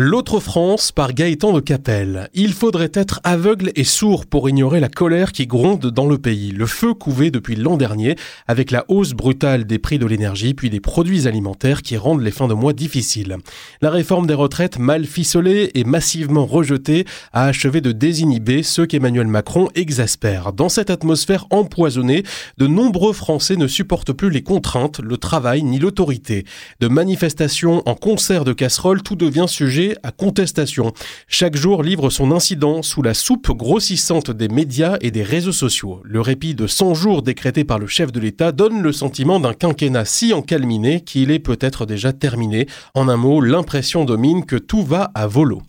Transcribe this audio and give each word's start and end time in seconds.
L'autre 0.00 0.38
France 0.38 0.92
par 0.92 1.12
Gaëtan 1.12 1.52
de 1.52 1.58
Capelle. 1.58 2.28
Il 2.32 2.52
faudrait 2.52 2.92
être 2.94 3.18
aveugle 3.24 3.72
et 3.74 3.82
sourd 3.82 4.26
pour 4.26 4.48
ignorer 4.48 4.78
la 4.78 4.88
colère 4.88 5.32
qui 5.32 5.48
gronde 5.48 5.86
dans 5.86 6.06
le 6.06 6.18
pays. 6.18 6.52
Le 6.52 6.66
feu 6.66 6.94
couvé 6.94 7.32
depuis 7.32 7.56
l'an 7.56 7.76
dernier 7.76 8.14
avec 8.46 8.70
la 8.70 8.84
hausse 8.86 9.12
brutale 9.12 9.64
des 9.64 9.80
prix 9.80 9.98
de 9.98 10.06
l'énergie 10.06 10.54
puis 10.54 10.70
des 10.70 10.78
produits 10.78 11.26
alimentaires 11.26 11.82
qui 11.82 11.96
rendent 11.96 12.22
les 12.22 12.30
fins 12.30 12.46
de 12.46 12.54
mois 12.54 12.74
difficiles. 12.74 13.38
La 13.80 13.90
réforme 13.90 14.28
des 14.28 14.34
retraites 14.34 14.78
mal 14.78 15.04
ficelée 15.04 15.72
et 15.74 15.82
massivement 15.82 16.46
rejetée 16.46 17.04
a 17.32 17.46
achevé 17.46 17.80
de 17.80 17.90
désinhiber 17.90 18.62
ceux 18.62 18.86
qu'Emmanuel 18.86 19.26
Macron 19.26 19.68
exaspère. 19.74 20.52
Dans 20.52 20.68
cette 20.68 20.90
atmosphère 20.90 21.46
empoisonnée, 21.50 22.22
de 22.56 22.68
nombreux 22.68 23.12
Français 23.12 23.56
ne 23.56 23.66
supportent 23.66 24.12
plus 24.12 24.30
les 24.30 24.44
contraintes, 24.44 25.00
le 25.00 25.16
travail 25.16 25.64
ni 25.64 25.80
l'autorité. 25.80 26.44
De 26.78 26.86
manifestations 26.86 27.82
en 27.84 27.96
concert 27.96 28.44
de 28.44 28.52
casseroles, 28.52 29.02
tout 29.02 29.16
devient 29.16 29.46
sujet 29.48 29.87
à 30.02 30.12
contestation. 30.12 30.92
Chaque 31.26 31.56
jour 31.56 31.82
livre 31.82 32.10
son 32.10 32.32
incident 32.32 32.82
sous 32.82 33.02
la 33.02 33.14
soupe 33.14 33.50
grossissante 33.50 34.30
des 34.30 34.48
médias 34.48 34.96
et 35.00 35.10
des 35.10 35.22
réseaux 35.22 35.52
sociaux. 35.52 36.00
Le 36.04 36.20
répit 36.20 36.54
de 36.54 36.66
100 36.66 36.94
jours 36.94 37.22
décrété 37.22 37.64
par 37.64 37.78
le 37.78 37.86
chef 37.86 38.12
de 38.12 38.20
l'État 38.20 38.52
donne 38.52 38.82
le 38.82 38.92
sentiment 38.92 39.40
d'un 39.40 39.54
quinquennat 39.54 40.04
si 40.04 40.32
encalminé 40.32 41.00
qu'il 41.00 41.30
est 41.30 41.38
peut-être 41.38 41.86
déjà 41.86 42.12
terminé. 42.12 42.66
En 42.94 43.08
un 43.08 43.16
mot, 43.16 43.40
l'impression 43.40 44.04
domine 44.04 44.44
que 44.44 44.56
tout 44.56 44.82
va 44.82 45.10
à 45.14 45.26
volo. 45.26 45.62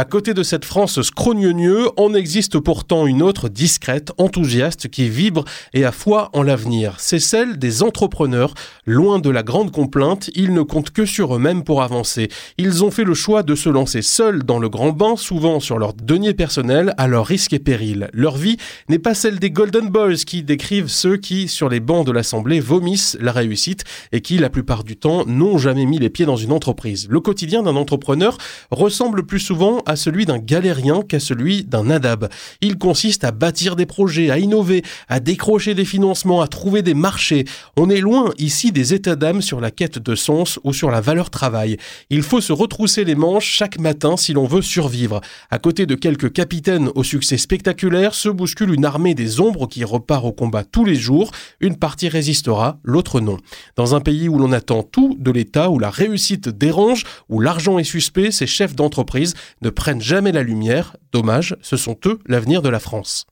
À 0.00 0.06
côté 0.06 0.32
de 0.32 0.42
cette 0.42 0.64
France 0.64 1.02
scrogneux, 1.02 1.90
en 1.98 2.14
existe 2.14 2.58
pourtant 2.58 3.06
une 3.06 3.20
autre 3.20 3.50
discrète, 3.50 4.12
enthousiaste, 4.16 4.88
qui 4.88 5.10
vibre 5.10 5.44
et 5.74 5.84
a 5.84 5.92
foi 5.92 6.30
en 6.32 6.42
l'avenir. 6.42 6.94
C'est 6.96 7.18
celle 7.18 7.58
des 7.58 7.82
entrepreneurs. 7.82 8.54
Loin 8.86 9.18
de 9.18 9.28
la 9.28 9.42
grande 9.42 9.72
complainte, 9.72 10.30
ils 10.34 10.54
ne 10.54 10.62
comptent 10.62 10.88
que 10.88 11.04
sur 11.04 11.36
eux-mêmes 11.36 11.64
pour 11.64 11.82
avancer. 11.82 12.30
Ils 12.56 12.82
ont 12.82 12.90
fait 12.90 13.04
le 13.04 13.12
choix 13.12 13.42
de 13.42 13.54
se 13.54 13.68
lancer 13.68 14.00
seuls 14.00 14.42
dans 14.42 14.58
le 14.58 14.70
grand 14.70 14.92
bain, 14.92 15.16
souvent 15.16 15.60
sur 15.60 15.78
leur 15.78 15.92
denier 15.92 16.32
personnel, 16.32 16.94
à 16.96 17.06
leur 17.06 17.26
risque 17.26 17.52
et 17.52 17.58
péril. 17.58 18.08
Leur 18.14 18.38
vie 18.38 18.56
n'est 18.88 18.98
pas 18.98 19.12
celle 19.12 19.38
des 19.38 19.50
Golden 19.50 19.90
Boys 19.90 20.24
qui 20.26 20.42
décrivent 20.42 20.88
ceux 20.88 21.18
qui, 21.18 21.46
sur 21.46 21.68
les 21.68 21.80
bancs 21.80 22.06
de 22.06 22.12
l'Assemblée, 22.12 22.60
vomissent 22.60 23.18
la 23.20 23.32
réussite 23.32 23.84
et 24.12 24.22
qui, 24.22 24.38
la 24.38 24.48
plupart 24.48 24.82
du 24.82 24.96
temps, 24.96 25.26
n'ont 25.26 25.58
jamais 25.58 25.84
mis 25.84 25.98
les 25.98 26.08
pieds 26.08 26.24
dans 26.24 26.36
une 26.36 26.52
entreprise. 26.52 27.06
Le 27.10 27.20
quotidien 27.20 27.62
d'un 27.62 27.76
entrepreneur 27.76 28.38
ressemble 28.70 29.26
plus 29.26 29.40
souvent 29.40 29.82
celui 29.96 30.26
d'un 30.26 30.38
galérien 30.38 31.02
qu'à 31.02 31.20
celui 31.20 31.64
d'un 31.64 31.90
adab. 31.90 32.28
Il 32.60 32.78
consiste 32.78 33.24
à 33.24 33.30
bâtir 33.30 33.76
des 33.76 33.86
projets, 33.86 34.30
à 34.30 34.38
innover, 34.38 34.82
à 35.08 35.20
décrocher 35.20 35.74
des 35.74 35.84
financements, 35.84 36.40
à 36.40 36.48
trouver 36.48 36.82
des 36.82 36.94
marchés. 36.94 37.44
On 37.76 37.90
est 37.90 38.00
loin 38.00 38.32
ici 38.38 38.72
des 38.72 38.94
états 38.94 39.16
d'âme 39.16 39.42
sur 39.42 39.60
la 39.60 39.70
quête 39.70 39.98
de 39.98 40.14
sens 40.14 40.58
ou 40.64 40.72
sur 40.72 40.90
la 40.90 41.00
valeur 41.00 41.30
travail. 41.30 41.76
Il 42.10 42.22
faut 42.22 42.40
se 42.40 42.52
retrousser 42.52 43.04
les 43.04 43.14
manches 43.14 43.46
chaque 43.46 43.78
matin 43.78 44.16
si 44.16 44.32
l'on 44.32 44.46
veut 44.46 44.62
survivre. 44.62 45.20
À 45.50 45.58
côté 45.58 45.86
de 45.86 45.94
quelques 45.94 46.32
capitaines 46.32 46.90
au 46.94 47.04
succès 47.04 47.36
spectaculaire, 47.36 48.14
se 48.14 48.28
bouscule 48.28 48.74
une 48.74 48.84
armée 48.84 49.14
des 49.14 49.40
ombres 49.40 49.66
qui 49.66 49.84
repart 49.84 50.24
au 50.24 50.32
combat 50.32 50.64
tous 50.64 50.84
les 50.84 50.94
jours. 50.94 51.30
Une 51.60 51.76
partie 51.76 52.08
résistera, 52.08 52.78
l'autre 52.84 53.20
non. 53.20 53.36
Dans 53.76 53.94
un 53.94 54.00
pays 54.00 54.28
où 54.28 54.38
l'on 54.38 54.52
attend 54.52 54.82
tout 54.82 55.16
de 55.18 55.30
l'État, 55.30 55.70
où 55.70 55.78
la 55.78 55.90
réussite 55.90 56.48
dérange, 56.48 57.04
où 57.28 57.40
l'argent 57.40 57.78
est 57.78 57.84
suspect, 57.84 58.30
ces 58.30 58.46
chefs 58.46 58.74
d'entreprise 58.74 59.34
ne 59.70 59.74
prennent 59.74 60.00
jamais 60.00 60.32
la 60.32 60.42
lumière. 60.42 60.96
Dommage, 61.12 61.56
ce 61.62 61.76
sont 61.76 61.96
eux 62.06 62.18
l'avenir 62.26 62.60
de 62.60 62.68
la 62.68 62.80
France. 62.80 63.24